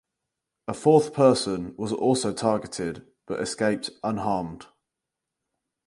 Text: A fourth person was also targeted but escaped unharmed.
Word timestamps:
A 0.67 0.73
fourth 0.73 1.13
person 1.13 1.75
was 1.77 1.93
also 1.93 2.33
targeted 2.33 3.05
but 3.27 3.39
escaped 3.39 3.91
unharmed. 4.03 4.65